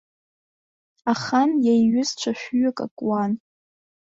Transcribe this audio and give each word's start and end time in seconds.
Ахан 1.11 1.51
иа 1.65 1.73
иҩызцәа 1.81 2.31
шәҩык 2.39 2.77
акуан. 2.85 3.31